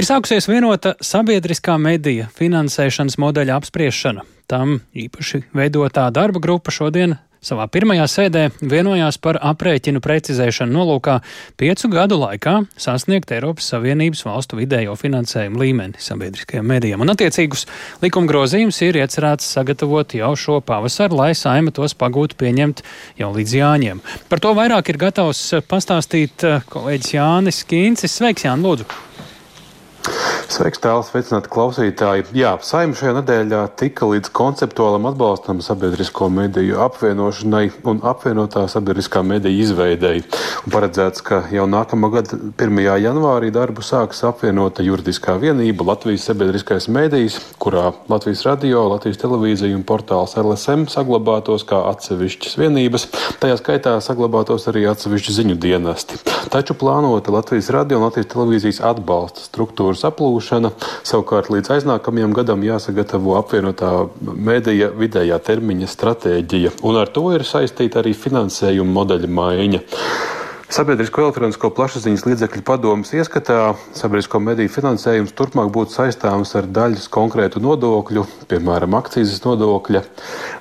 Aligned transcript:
Ir 0.00 0.06
sākusies 0.08 0.46
vienota 0.48 0.94
sabiedriskā 1.04 1.74
medija 1.76 2.30
finansēšanas 2.32 3.18
modeļa 3.20 3.58
apspriešana. 3.60 4.22
Tam 4.48 4.78
īpaši 4.96 5.42
veidotā 5.52 6.06
darba 6.08 6.40
grupa 6.40 6.72
šodien 6.72 7.18
savā 7.44 7.66
pirmajā 7.68 8.06
sēdē 8.08 8.44
vienojās 8.64 9.18
par 9.20 9.36
aprēķinu 9.44 10.00
precizēšanu 10.00 10.72
nolūkā 10.72 11.18
piecu 11.60 11.90
gadu 11.92 12.16
laikā 12.22 12.54
sasniegt 12.80 13.34
Eiropas 13.36 13.68
Savienības 13.74 14.24
valstu 14.24 14.62
vidējo 14.62 14.94
finansējumu 15.02 15.60
līmeni 15.60 16.00
sabiedriskajiem 16.00 16.72
medijiem. 16.72 17.04
Un 17.04 17.12
attiecīgus 17.12 17.66
likuma 18.00 18.32
grozījumus 18.32 18.80
ir 18.86 19.02
iecerēts 19.02 19.52
sagatavot 19.52 20.16
jau 20.16 20.32
šo 20.32 20.62
pavasaru, 20.64 21.20
lai 21.20 21.34
saima 21.36 21.76
tos 21.76 21.92
pagūtu 21.92 22.40
pieņemt 22.40 22.80
jau 23.20 23.34
līdz 23.36 23.56
Jāņiem. 23.60 24.00
Par 24.32 24.40
to 24.40 24.56
vairāk 24.56 24.94
ir 24.94 25.02
gatavs 25.04 25.44
pastāstīt 25.68 26.48
eh, 26.48 26.64
kolēģis 26.72 27.14
Jānis 27.18 27.62
Kīncis. 27.68 28.16
Sveiks, 28.16 28.48
Jāni, 28.48 28.64
lūdzu! 28.64 29.09
Sveiks, 30.50 30.80
tēls, 30.82 31.06
sveicināti 31.12 31.46
klausītāji. 31.46 32.24
Jā, 32.34 32.56
saima 32.66 32.96
šajā 32.98 33.12
nedēļā 33.20 33.60
tika 33.78 34.08
līdz 34.10 34.32
konceptuālam 34.34 35.04
atbalstam 35.06 35.60
sabiedrisko 35.62 36.26
mediju 36.26 36.80
apvienošanai 36.82 37.68
un 37.86 38.00
apvienotā 38.10 38.64
sabiedriskā 38.72 39.22
mediju 39.22 39.62
izveidēji. 39.62 40.24
Un 40.66 40.74
paredzēts, 40.74 41.22
ka 41.22 41.44
jau 41.54 41.68
nākamā 41.70 42.10
gada 42.16 42.38
1. 42.50 42.80
janvārī 42.82 43.52
darbu 43.54 43.84
sāks 43.86 44.24
apvienota 44.26 44.82
juridiskā 44.82 45.36
vienība 45.38 45.86
Latvijas 45.92 46.26
sabiedriskais 46.32 46.90
medijs, 46.90 47.38
kurā 47.62 47.92
Latvijas 48.10 48.42
radio, 48.48 48.88
Latvijas 48.90 49.22
televīzija 49.22 49.78
un 49.78 49.86
portāls 49.86 50.34
LSM 50.34 50.88
saglabātos 50.90 51.62
kā 51.70 51.84
atsevišķas 51.92 52.58
vienības. 52.58 53.06
Tajā 53.38 53.60
skaitā 53.62 53.94
saglabātos 54.02 54.66
arī 54.74 54.82
atsevišķi 54.90 55.38
ziņu 55.38 55.60
dienesti. 55.62 56.18
Taču 56.50 56.74
plānota 56.74 57.30
Latvijas 57.38 57.70
radio 57.70 58.02
un 58.02 58.08
Latvijas 58.08 58.32
televīzijas 58.34 58.84
atbalsta 58.90 59.46
struktūras 59.46 60.02
aplūšana 60.10 60.39
iegūšana. 60.40 60.72
Savukārt 61.04 61.50
līdz 61.52 61.76
aiznākamajam 61.76 62.34
gadam 62.34 62.64
jāsagatavo 62.64 63.36
apvienotā 63.38 64.08
mēdīja 64.20 64.90
vidējā 64.96 65.38
termiņa 65.38 65.88
stratēģija, 65.90 66.76
un 66.82 66.96
ar 66.96 67.08
to 67.12 67.30
ir 67.34 67.44
saistīta 67.44 68.00
arī 68.00 68.14
finansējuma 68.14 68.92
modeļa 69.00 69.28
maiņa. 69.28 69.80
Sabiedrisko 70.70 71.24
elektronisko 71.24 71.66
plašsaziņas 71.74 72.22
līdzekļu 72.28 72.60
padomus 72.62 73.10
ieskatā 73.16 73.72
sabiedrisko 73.90 74.38
mediju 74.38 74.70
finansējums 74.70 75.34
turpmāk 75.34 75.72
būtu 75.74 75.96
saistāms 75.96 76.54
ar 76.54 76.68
daļas 76.70 77.08
konkrētu 77.10 77.58
nodokļu, 77.64 78.22
piemēram, 78.52 78.94
akcijas 79.00 79.42
nodokļa 79.42 80.04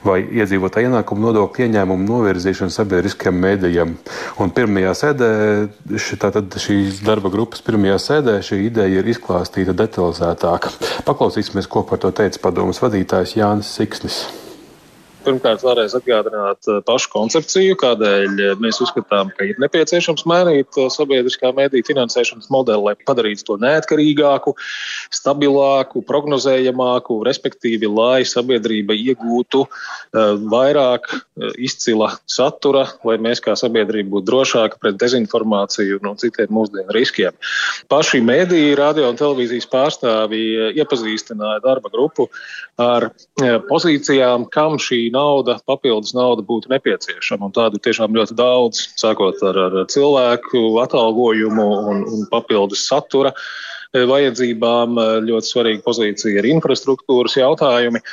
vai 0.09 0.17
iedzīvotāja 0.25 0.89
ienākuma 0.89 1.27
nodokļu 1.27 1.67
ieņēmumu 1.67 2.09
novirzīšanu 2.09 2.73
sabiedriskajam 2.73 3.37
medijam. 3.45 3.93
Un 4.41 4.49
pirmajā 4.49 4.97
sēdē, 4.97 5.31
tātad 6.25 6.57
šīs 6.57 7.03
darba 7.05 7.29
grupas 7.29 7.61
pirmajā 7.69 8.01
sēdē, 8.09 8.39
šī 8.49 8.63
ideja 8.65 9.03
ir 9.03 9.13
izklāstīta 9.13 9.77
detalizētāk. 9.77 10.71
Paklausīsimies, 11.05 11.69
ko 11.69 11.85
par 11.85 12.01
to 12.01 12.09
teica 12.17 12.47
padomus 12.49 12.81
vadītājs 12.81 13.37
Jānis 13.37 13.75
Siksnis. 13.77 14.23
Pirmkārt, 15.29 15.61
vēlreiz 15.61 15.93
atgādināt 15.93 16.65
eh, 16.65 16.79
pašu 16.87 17.11
koncepciju, 17.13 17.75
kādēļ 17.77 18.39
eh, 18.41 18.53
mēs 18.63 18.79
uzskatām, 18.81 19.29
ka 19.37 19.45
ir 19.45 19.59
nepieciešams 19.61 20.23
mainīt 20.29 20.77
eh, 20.79 20.87
sabiedriskā 20.89 21.51
mediju 21.53 21.85
finansēšanas 21.85 22.49
modeli, 22.49 22.81
lai 22.87 22.95
padarītu 23.05 23.45
to 23.45 23.57
neatkarīgāku, 23.61 24.55
stabilāku, 25.13 26.01
prognozējamāku, 26.07 27.19
respektīvi, 27.27 27.85
lai 27.93 28.23
sabiedrība 28.25 28.95
iegūtu 28.97 29.65
vairāk 30.49 31.11
izcila 31.61 32.09
satura, 32.29 32.85
lai 33.05 33.19
mēs 33.21 33.41
kā 33.43 33.53
sabiedrība 33.59 34.15
būtu 34.15 34.27
drošāki 34.31 34.79
pret 34.81 34.97
dezinformāciju 35.01 35.99
un 35.99 36.09
no 36.09 36.15
citiem 36.19 36.49
mūsdienu 36.55 36.95
riskiem. 36.95 37.37
Paši 37.91 38.23
mediji, 38.25 38.77
radio 38.79 39.11
un 39.11 39.19
televīzijas 39.19 39.69
pārstāvji 39.69 40.73
iepazīstināja 40.79 41.61
darba 41.65 41.93
grupu 41.93 42.29
ar 42.81 43.11
pozīcijām, 43.69 44.47
kam 44.53 44.79
šī 44.81 45.09
nauda, 45.19 45.57
papildus 45.67 46.15
nauda 46.17 46.45
būtu 46.45 46.71
nepieciešama. 46.73 47.49
Un 47.49 47.55
tādu 47.55 47.81
tiešām 47.83 48.15
ļoti 48.15 48.37
daudz, 48.39 48.85
sākot 48.99 49.41
ar, 49.49 49.59
ar 49.67 49.81
cilvēku 49.91 50.63
atalgojumu 50.83 51.67
un, 51.91 52.05
un 52.07 52.27
papildus 52.31 52.85
satura 52.89 53.33
e, 53.33 54.05
vajadzībām. 54.09 54.99
E, 54.99 55.07
ļoti 55.29 55.51
svarīga 55.51 55.85
pozīcija 55.85 56.41
ir 56.41 56.49
infrastruktūras 56.53 57.37
jautājumi. 57.39 58.03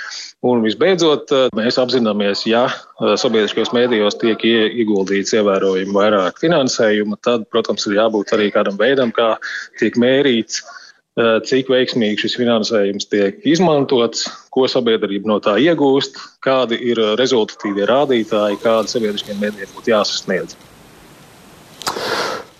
Un 0.47 0.65
visbeidzot, 0.67 1.33
e, 1.33 1.45
mēs 1.59 1.79
apzināmies, 1.83 2.47
ja 2.51 2.67
sabiedriskajos 3.01 3.75
mēdījos 3.77 4.19
tiek 4.23 4.43
ieguldīts 4.47 5.37
ievērojami 5.37 5.95
vairāk 5.97 6.43
finansējuma, 6.43 7.21
tad, 7.25 7.47
protams, 7.53 7.87
ir 7.89 8.01
jābūt 8.01 8.35
arī 8.37 8.51
kādam 8.55 8.81
veidam, 8.81 9.15
kā 9.15 9.35
tiek 9.81 9.99
mērīts 10.01 10.65
Eh, 10.65 10.85
cik 11.17 11.71
veiksmīgi 11.73 12.21
šis 12.27 12.37
finansējums 12.37 13.09
tiek 13.09 13.41
izmantots, 13.49 14.27
ko 14.53 14.67
sabiedrība 14.69 15.31
no 15.31 15.41
tā 15.41 15.57
iegūst, 15.63 16.21
kādi 16.45 16.79
ir 16.93 17.01
rezultatīvie 17.17 17.89
rādītāji, 17.89 18.61
kādi 18.61 18.93
sabiedriskiem 18.93 19.41
mēdījiem 19.41 19.77
būtu 19.77 19.95
jāsasniedz. 19.95 20.59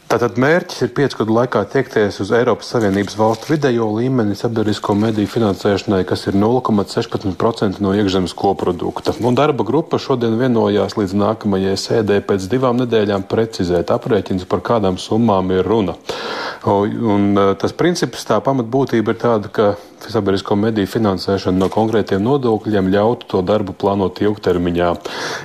Tātad 0.07 0.37
mērķis 0.39 0.85
ir 0.87 0.91
piecu 0.95 1.19
gadu 1.19 1.35
laikā 1.35 1.61
tiekties 1.67 2.21
uz 2.23 2.29
Eiropas 2.39 2.69
Savienības 2.71 3.17
valstu 3.19 3.51
vidējo 3.51 3.89
līmeni 3.97 4.37
sabiedrisko 4.39 4.95
mediju 4.95 5.27
finansēšanai, 5.33 6.05
kas 6.07 6.29
ir 6.31 6.39
0,16% 6.39 7.83
no 7.83 7.91
iekšzemes 7.99 8.37
koprodukta. 8.39 9.17
Un 9.19 9.35
darba 9.35 9.67
grupa 9.67 9.99
šodien 9.99 10.39
vienojās 10.39 10.95
līdz 10.95 11.17
nākamajai 11.25 11.75
sēdē 11.83 12.21
pēc 12.29 12.47
divām 12.53 12.79
nedēļām 12.85 13.27
precizēt 13.27 13.91
aprēķins, 13.93 14.47
par 14.47 14.63
kādām 14.71 14.95
summām 15.03 15.51
ir 15.59 15.67
runa. 15.67 15.99
Un 16.67 17.37
e, 17.39 17.51
tas 17.61 17.75
princips, 17.77 18.25
tā 18.27 18.41
pamatbūtība 18.43 19.15
ir 19.15 19.21
tāda, 19.23 19.51
ka 19.53 19.69
sabiedrisko 20.11 20.57
mediju 20.59 20.89
finansēšana 20.91 21.59
no 21.59 21.69
konkrētiem 21.73 22.23
nodokļiem 22.23 22.91
ļautu 22.93 23.29
to 23.31 23.43
darbu 23.47 23.75
plānot 23.79 24.21
ilgtermiņā. 24.23 24.91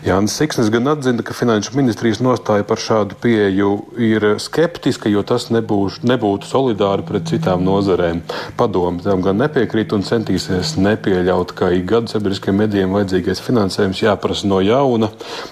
Jānis 0.06 0.36
Siksnis 0.38 0.72
gan 0.74 0.92
atzina, 0.92 1.24
ka 1.26 1.36
Finanšu 1.36 1.76
ministrijas 1.78 2.22
nostāja 2.24 2.66
par 2.68 2.82
šādu 2.82 3.18
pieeju 3.22 3.72
ir 4.02 4.28
skeptiska, 4.42 5.10
jo 5.12 5.24
tas 5.28 5.50
nebūs, 5.54 6.02
nebūtu 6.08 6.50
solidāri 6.50 7.06
pret 7.08 7.30
citām 7.32 7.64
nozarēm. 7.66 8.22
Padomi 8.60 9.04
tam 9.06 9.24
gan 9.26 9.40
nepiekrīt 9.42 9.96
un 9.98 10.06
centīsies 10.08 10.76
nepieļaut, 10.82 11.56
ka 11.58 11.72
ik 11.76 11.88
gadu 11.90 12.12
sabiedriskiem 12.12 12.60
medijiem 12.62 12.94
vajadzīgais 12.98 13.44
finansējums 13.46 14.04
jāprasa 14.04 14.50
no 14.50 14.62
jauna, 14.66 15.12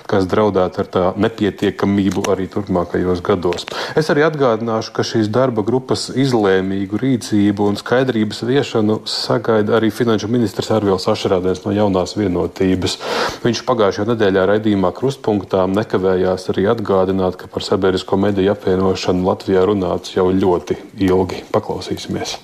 kas 0.10 0.28
draudētu 0.30 0.84
ar 0.84 0.92
tā 0.94 1.06
nepietiekamību 1.18 2.28
arī 2.32 2.50
turpmākajos 2.52 3.24
gados. 3.26 3.68
Es 3.98 4.12
arī 4.14 4.28
atgādināšu, 4.28 4.94
ka 4.96 5.06
šīs 5.08 5.32
darba 5.34 5.59
grupas 5.66 6.08
izlēmīgu 6.12 7.00
rīcību 7.02 7.70
un 7.70 7.78
skaidrības 7.80 8.44
viešanu 8.48 9.00
sagaida 9.10 9.78
arī 9.78 9.92
finanšu 9.94 10.30
ministrs 10.32 10.72
Arvils 10.76 11.08
Ašarādēns 11.12 11.64
no 11.66 11.74
jaunās 11.76 12.16
vienotības. 12.20 12.98
Viņš 13.46 13.64
pagājušajā 13.70 14.10
nedēļā 14.12 14.46
raidījumā 14.54 14.92
Krustpunktā 14.98 15.66
nekavējās 15.72 16.50
arī 16.54 16.68
atgādināt, 16.74 17.40
ka 17.40 17.50
par 17.52 17.66
sabiedrisko 17.66 18.20
mediju 18.20 18.54
apvienošanu 18.54 19.26
Latvijā 19.30 19.66
runāts 19.70 20.16
jau 20.18 20.30
ļoti 20.34 20.80
ilgi. 21.10 21.44
Paklausīsimies! 21.56 22.40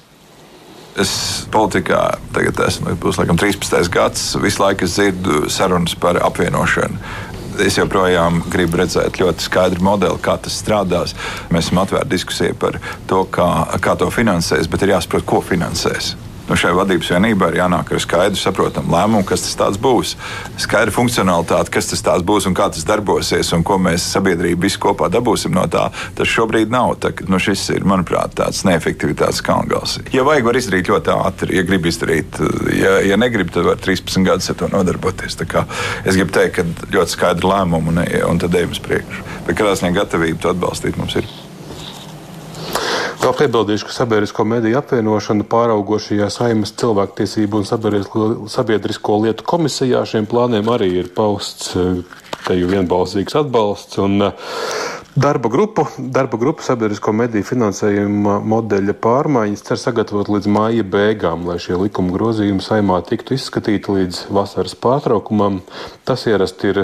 Es 0.95 1.11
politikā 1.51 2.01
tagad 2.31 2.59
esmu, 2.69 2.93
būs 3.03 3.17
laikam 3.19 3.35
13. 3.35 3.89
gads, 3.91 4.29
visu 4.39 4.63
laiku 4.63 4.87
dzirdu 4.87 5.49
sarunas 5.51 5.97
par 5.99 6.21
apvienošanu 6.23 7.33
es 7.63 7.79
joprojām 7.79 8.41
gribu 8.51 8.81
redzēt 8.81 9.19
ļoti 9.21 9.47
skaidru 9.47 9.85
modeli, 9.85 10.21
kā 10.23 10.37
tas 10.41 10.59
strādās. 10.61 11.15
Mēs 11.53 11.69
esam 11.69 11.83
atvērti 11.83 12.15
diskusijai 12.15 12.55
par 12.59 12.79
to, 13.09 13.25
kā, 13.31 13.49
kā 13.81 13.97
to 13.99 14.11
finansēs, 14.13 14.69
bet 14.71 14.85
ir 14.85 14.95
jāsaprot, 14.95 15.27
ko 15.27 15.43
finansēs 15.45 16.15
nu, 16.49 16.57
šai 16.59 16.73
vadības 16.77 17.11
vienībai 17.15 17.51
ir 17.51 17.59
jānāk 17.61 17.91
ar 17.93 18.01
skaidru, 18.03 18.39
saprotamu 18.39 18.93
lēmumu, 18.93 19.25
kas 19.27 19.45
tas 19.57 19.79
būs. 19.81 20.15
Skaidra 20.61 20.93
funkcionalitāte, 20.95 21.73
kas 21.73 21.89
tas 21.93 22.25
būs 22.25 22.47
un 22.49 22.55
kā 22.57 22.69
tas 22.73 22.85
darbosies, 22.87 23.51
un 23.55 23.63
ko 23.65 23.79
mēs 23.81 24.05
sabiedrība 24.15 24.67
visi 24.67 24.81
kopā 24.81 25.09
dabūsim 25.13 25.55
no 25.55 25.65
tā. 25.71 25.87
Tas 26.17 26.31
šobrīd 26.31 26.73
nav. 26.73 26.95
Tā, 27.01 27.11
nu, 27.29 27.39
šis 27.41 27.67
ir, 27.75 27.87
manuprāt, 27.87 28.35
tāds 28.37 28.63
neefektivitātes 28.67 29.41
kalngals. 29.45 29.97
Ja 30.15 30.25
vajag, 30.27 30.49
var 30.49 30.59
izdarīt 30.59 30.91
ļoti 30.91 31.13
ātri, 31.15 31.57
ja 31.59 31.65
grib 31.67 31.89
izdarīt. 31.89 32.39
Ja, 32.75 32.97
ja 33.05 33.19
negrib, 33.19 33.51
tad 33.55 33.67
var 33.67 33.81
13 33.81 34.27
gadus 34.27 34.51
ar 34.53 34.59
to 34.61 34.69
nodarboties. 34.73 35.39
Es 36.05 36.15
gribu 36.15 36.31
teikt, 36.35 36.59
ka 36.59 36.93
ļoti 36.93 37.17
skaidra 37.17 37.55
lēmuma 37.55 37.93
un, 37.93 38.05
un 38.29 38.41
tad 38.41 38.55
ejam 38.55 38.75
uz 38.75 38.81
priekšu. 38.83 39.25
Bet 39.47 39.59
kādā 39.59 39.75
ziņā 39.79 39.93
gatavība 39.99 40.41
to 40.41 40.53
atbalstīt 40.55 40.99
mums 41.01 41.17
ir. 41.19 41.29
Vēl 43.25 43.33
piebildīšu, 43.33 43.87
ka 43.89 43.93
sabiedrisko 43.95 44.43
mediju 44.45 44.77
apvienošana 44.77 45.47
pāraugošajā 45.49 46.27
saimas 46.29 46.75
cilvēktiesību 46.77 47.57
un 47.57 47.63
sabiedrisko, 47.65 49.15
lietu 49.23 49.47
komisijā 49.49 50.03
šiem 50.05 50.27
plāniem 50.29 50.69
arī 50.69 50.91
ir 50.99 51.09
pausts 51.15 51.71
eh, 51.73 52.03
teju 52.45 52.69
vienbalsīgs 52.69 53.39
atbalsts. 53.41 53.97
Un, 54.03 54.27
eh, 54.27 54.51
Darba 55.15 55.49
grupu, 55.49 55.87
darba 55.97 56.37
grupu 56.37 56.61
sabiedrisko 56.67 57.13
mediju 57.15 57.47
finansējuma 57.47 58.35
modeļa 58.51 58.93
pārmaiņas 58.99 59.63
cer 59.63 59.79
sagatavot 59.79 60.27
līdz 60.33 60.49
māja 60.51 60.83
beigām, 60.83 61.47
lai 61.47 61.55
šie 61.63 61.79
likuma 61.79 62.11
grozījumi 62.11 62.61
saimā 62.61 62.99
tiktu 63.07 63.37
izskatīti 63.39 63.95
līdz 63.95 64.25
vasaras 64.35 64.75
pārtraukumam. 64.75 65.61
Tas 66.03 66.27
ierasti 66.27 66.73
ir 66.73 66.81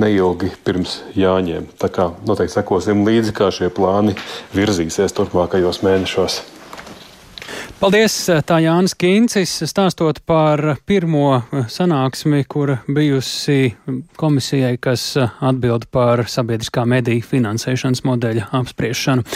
neilgi 0.00 0.52
pirms 0.64 1.00
Jāņiem. 1.16 1.70
Tā 1.80 1.90
kā 1.92 2.10
noteikti 2.28 2.58
sekosim 2.58 3.04
līdzi, 3.06 3.34
kā 3.36 3.50
šie 3.54 3.70
plāni 3.74 4.16
virzīsies 4.56 5.16
turpmākajos 5.16 5.82
mēnešos. 5.86 6.42
Paldies, 7.76 8.14
tā 8.48 8.56
Jānis 8.64 8.94
Kīncis, 8.96 9.50
stāstot 9.68 10.22
par 10.24 10.78
pirmo 10.88 11.42
sanāksmi, 11.68 12.46
kur 12.48 12.78
bijusi 12.88 13.74
komisijai, 14.16 14.78
kas 14.80 15.04
atbild 15.20 15.84
par 15.92 16.24
sabiedriskā 16.24 16.86
mediju 16.88 17.26
finansēšanas 17.34 18.00
modeļa 18.08 18.48
apspriešanu. 18.56 19.26